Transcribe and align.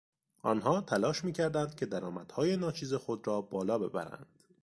آنها 0.43 0.81
تلاش 0.81 1.23
میکردند 1.25 1.75
که 1.75 1.85
درآمدهای 1.85 2.57
ناچیز 2.57 2.93
خود 2.93 3.27
را 3.27 3.41
بالا 3.41 3.79
ببرند. 3.79 4.43